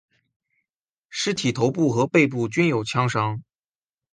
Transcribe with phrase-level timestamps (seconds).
[1.11, 3.43] 尸体头部和背部均有枪伤。